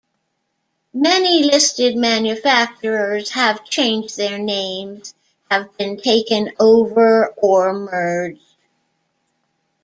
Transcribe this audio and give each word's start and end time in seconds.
Many 0.95 1.43
listed 1.43 1.95
manufacturers 1.95 3.29
have 3.33 3.63
changed 3.65 4.17
their 4.17 4.39
names, 4.39 5.13
have 5.51 5.77
been 5.77 5.97
taken 5.97 6.49
over 6.59 7.27
or 7.37 7.71
merged. 7.73 8.41